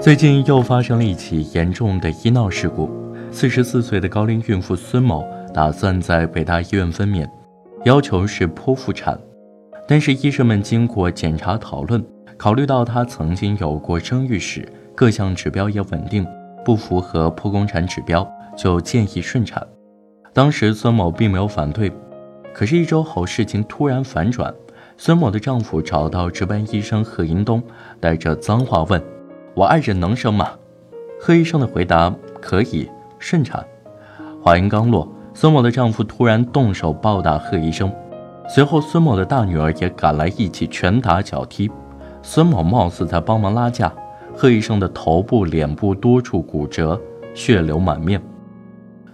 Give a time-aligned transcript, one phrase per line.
[0.00, 2.90] 最近又发生了一起严重的医闹事故，
[3.30, 7.24] 四十四岁的高龄孕妇孙某打算在北大医院分娩，
[7.84, 9.16] 要求是剖腹产，
[9.86, 12.04] 但是医生们经过检查讨论，
[12.36, 16.26] 考虑到她曾经有过生育史，各项指标也稳定，
[16.64, 19.64] 不符合剖宫产指标，就建议顺产。
[20.32, 21.92] 当时孙某并没有反对，
[22.52, 24.54] 可是，一周后事情突然反转，
[24.96, 27.62] 孙某的丈夫找到值班医生贺银东，
[27.98, 29.02] 带着脏话问。
[29.54, 30.50] 我爱人能生吗？
[31.20, 33.64] 贺医生的回答可以顺产。
[34.40, 37.92] 话音刚落，孙某的丈夫突然动手暴打贺医生，
[38.48, 41.70] 随后孙某的大女儿也赶来一起拳打脚踢。
[42.22, 43.92] 孙某貌似在帮忙拉架，
[44.34, 47.00] 贺医生的头部、脸部多处骨折，
[47.34, 48.20] 血流满面。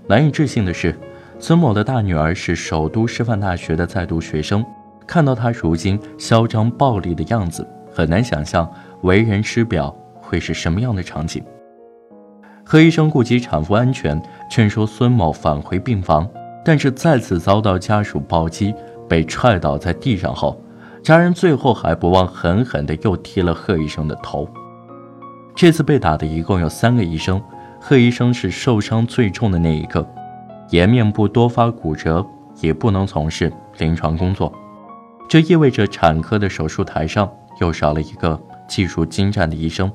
[0.07, 0.99] 难以置信的是，
[1.41, 4.65] 孙某的大女儿是首都师范大学的在读学生，
[5.07, 8.71] 看到他如今嚣张暴力的样子，很难想象
[9.03, 9.95] 为人师表。
[10.21, 11.43] 会是什么样的场景？
[12.63, 16.29] 贺医生顾及产妇安全，劝说孙某返回病房，
[16.63, 18.75] 但是再次遭到家属暴击，
[19.09, 20.61] 被踹倒在地上后，
[21.03, 24.47] 家人最后还不忘狠狠地又踢了贺医生的头。
[25.55, 27.43] 这次被打的一共有三个医生，
[27.81, 30.07] 贺医生是受伤最重的那一个，
[30.71, 32.27] 颜面部多发骨折，
[32.61, 34.53] 也不能从事临床工作。
[35.29, 39.91] 这意味着产科的手术台上又少了一个技术精湛的医生。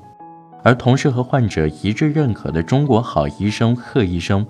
[0.64, 4.46] 而同事和患者一致认可的中国好医生贺医生，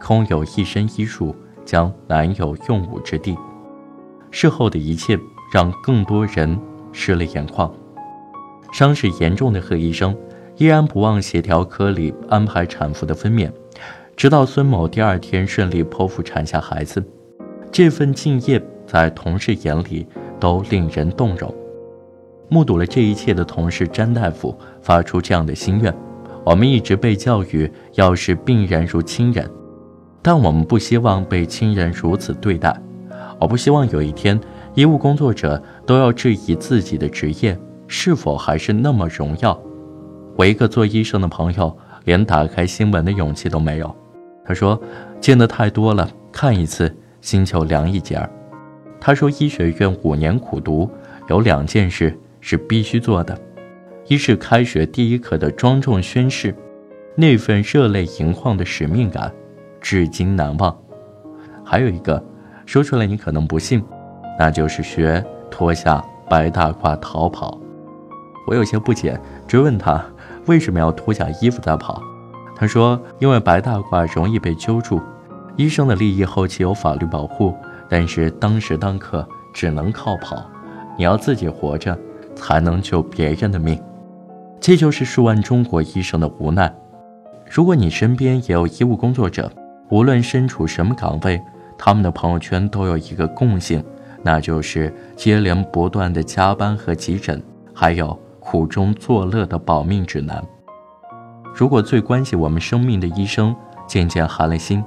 [0.00, 3.36] 空有一身医术，将难有用武之地。
[4.30, 5.18] 事后的一切
[5.52, 6.56] 让更多人
[6.92, 7.72] 湿了眼眶。
[8.72, 10.16] 伤势严重的贺医生
[10.56, 13.50] 依然不忘协调科里安排产妇的分娩，
[14.16, 17.04] 直到孙某第二天顺利剖腹产下孩子。
[17.70, 20.06] 这份敬业在同事眼里
[20.40, 21.54] 都令人动容。
[22.48, 25.94] 目睹了这一切的同事詹大夫发出这样的心愿：
[26.44, 29.50] 我们一直被教育要视病人如亲人，
[30.22, 32.74] 但我们不希望被亲人如此对待。
[33.38, 34.40] 我不希望有一天，
[34.74, 39.60] 医务工作者都要质疑自己的职业是否还是那么荣耀。
[40.36, 43.94] 我一个做医生的朋友，连打开新闻的勇气都没有。
[44.46, 44.80] 他说
[45.20, 48.30] ：“见的太多了，看一次心就凉一截儿。”
[49.00, 50.90] 他说：“医学院五年苦读，
[51.28, 53.36] 有两件事。”是必须做的，
[54.06, 56.54] 一是开学第一课的庄重宣誓，
[57.16, 59.32] 那份热泪盈眶的使命感，
[59.80, 60.72] 至今难忘；
[61.64, 62.22] 还有一个，
[62.64, 63.82] 说出来你可能不信，
[64.38, 67.58] 那就是学脱下白大褂逃跑。
[68.46, 69.18] 我有些不解，
[69.48, 70.00] 追问他
[70.46, 72.00] 为什么要脱下衣服再跑。
[72.56, 75.00] 他说，因为白大褂容易被揪住，
[75.56, 77.54] 医生的利益后期有法律保护，
[77.88, 80.44] 但是当时当刻只能靠跑，
[80.96, 81.96] 你要自己活着。
[82.38, 83.82] 才能救别人的命，
[84.60, 86.70] 这就是数万中国医生的无奈。
[87.50, 89.50] 如果你身边也有医务工作者，
[89.88, 91.40] 无论身处什么岗位，
[91.78, 93.82] 他们的朋友圈都有一个共性，
[94.22, 97.42] 那就是接连不断的加班和急诊，
[97.72, 100.44] 还有苦中作乐的保命指南。
[101.56, 103.56] 如果最关系我们生命的医生
[103.86, 104.84] 渐渐寒了心，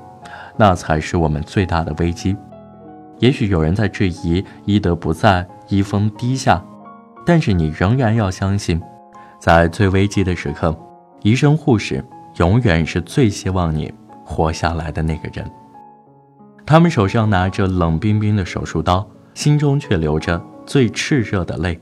[0.56, 2.38] 那才是我们最大的危机。
[3.18, 6.64] 也许有人在质疑医德不在，医风低下。
[7.26, 8.80] 但是你仍然要相信，
[9.40, 10.78] 在最危机的时刻，
[11.24, 12.06] 医生护士
[12.38, 13.92] 永远是最希望你
[14.24, 15.50] 活下来的那个人。
[16.68, 21.80] 他们手上拿着冷冰冰的手术刀，心中却流着最炽热的泪。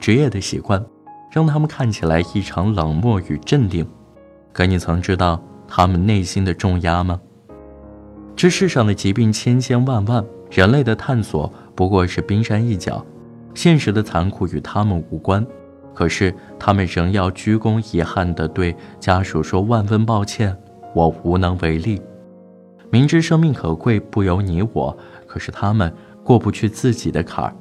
[0.00, 0.84] 职业的习惯，
[1.30, 3.86] 让他们看起来异常冷漠与镇定。
[4.52, 7.20] 可你曾知道他们内心的重压吗？
[8.34, 13.04] 这世上的疾病千千万万，人类的探索不过是冰山一角。
[13.54, 15.44] 现实的残酷与他们无关，
[15.94, 20.56] 可是他们仍要鞠躬遗憾地对家属说：“万分抱歉，
[20.94, 22.00] 我无能为力。”
[22.90, 24.96] 明知生命可贵，不由你我，
[25.26, 25.92] 可是他们
[26.24, 27.54] 过不去自己的坎儿。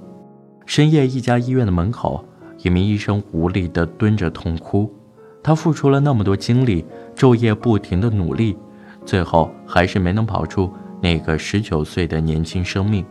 [0.66, 2.24] 深夜，一家医院的门口，
[2.62, 4.94] 一名医生无力地蹲着痛哭。
[5.42, 6.86] 他付出了那么多精力，
[7.16, 8.58] 昼夜不停的努力，
[9.06, 10.72] 最后还是没能保住
[11.02, 13.06] 那个十九岁的年轻生命。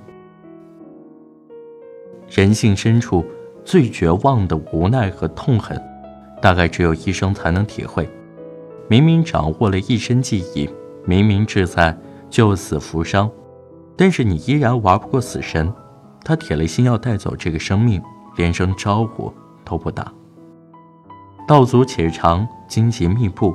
[2.29, 3.25] 人性深处
[3.65, 5.81] 最绝望的无奈和痛恨，
[6.43, 8.09] 大概只有医生才能体会。
[8.87, 10.69] 明明掌握了一身技艺，
[11.06, 11.97] 明明志在
[12.29, 13.31] 救死扶伤，
[13.97, 15.73] 但是你依然玩不过死神。
[16.23, 18.03] 他铁了心要带走这个生命，
[18.37, 19.33] 连声招呼
[19.65, 20.13] 都不打。
[21.47, 23.55] 道阻且长，荆棘密布。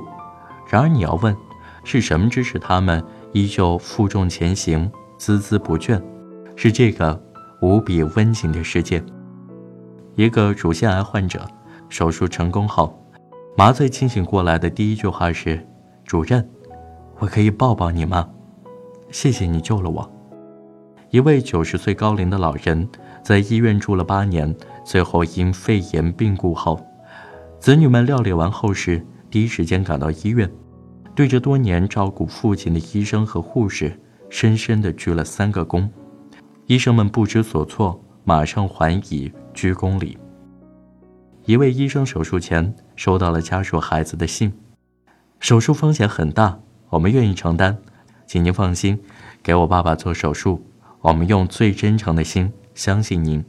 [0.68, 1.36] 然而你要问，
[1.84, 6.02] 是什么支持他们依旧负重前行，孜孜不倦？
[6.56, 7.22] 是这个。
[7.60, 9.02] 无比温情的世界。
[10.16, 11.48] 一个乳腺癌患者
[11.88, 13.02] 手术成功后，
[13.56, 15.66] 麻醉清醒过来的第一句话是
[16.04, 16.46] ：“主任，
[17.20, 18.28] 我可以抱抱你吗？
[19.10, 20.12] 谢谢你救了我。”
[21.14, 22.88] 一位九十岁高龄的老人
[23.22, 24.52] 在医院住了八年，
[24.84, 26.84] 最后因肺炎病故后，
[27.60, 29.00] 子女们料理完后事，
[29.30, 30.50] 第一时间赶到医院，
[31.14, 33.96] 对着多年照顾父亲的医生和护士，
[34.28, 35.88] 深深地鞠了三个躬。
[36.66, 40.18] 医生们不知所措，马上还以鞠躬礼。
[41.44, 44.52] 一位医生手术前收到了家属孩子的信，
[45.38, 46.58] 手术风险很大，
[46.90, 47.78] 我们愿意承担，
[48.26, 48.98] 请您放心，
[49.44, 50.60] 给我爸爸做手术。
[51.04, 53.44] 我们用最真诚的心相信您。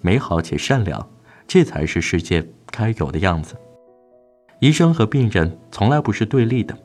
[0.00, 1.10] 美好且善良，
[1.48, 3.56] 这才是世界该有的样子。
[4.60, 6.78] 医生和病人从来不是对立的，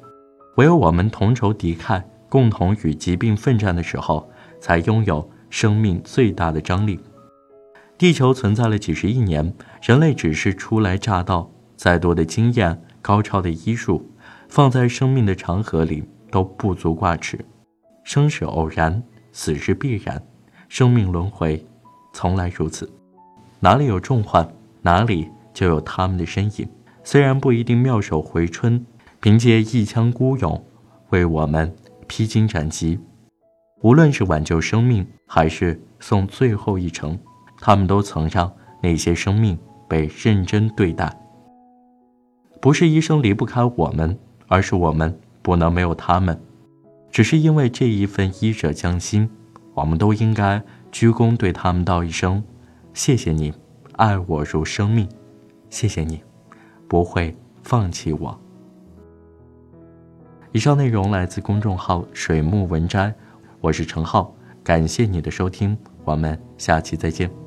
[0.55, 4.27] 唯有我们同仇敌忾，共同与疾病奋战的时候，
[4.59, 6.99] 才拥有生命最大的张力。
[7.95, 9.53] 地球存在了几十亿年，
[9.83, 14.11] 人类只是初来乍到，再多的经验、高超的医术，
[14.49, 17.45] 放在生命的长河里都不足挂齿。
[18.03, 19.03] 生是偶然。
[19.37, 20.19] 死是必然，
[20.67, 21.63] 生命轮回，
[22.11, 22.91] 从来如此。
[23.59, 24.51] 哪里有重患，
[24.81, 26.67] 哪里就有他们的身影。
[27.03, 28.83] 虽然不一定妙手回春，
[29.19, 30.65] 凭借一腔孤勇，
[31.11, 31.71] 为我们
[32.07, 32.99] 披荆斩棘。
[33.83, 37.15] 无论是挽救生命，还是送最后一程，
[37.61, 38.51] 他们都曾让
[38.81, 39.55] 那些生命
[39.87, 41.15] 被认真对待。
[42.59, 44.17] 不是医生离不开我们，
[44.47, 46.41] 而是我们不能没有他们。
[47.11, 49.29] 只是因为这一份医者将心，
[49.73, 50.61] 我们都应该
[50.91, 52.43] 鞠躬对他们道一声
[52.93, 53.53] ：“谢谢你，
[53.93, 55.07] 爱我如生命，
[55.69, 56.21] 谢谢你，
[56.87, 58.39] 不会放弃我。”
[60.53, 63.13] 以上内容来自公众号“水木文摘”，
[63.61, 64.33] 我是程浩，
[64.63, 67.46] 感谢你的收听，我们下期再见。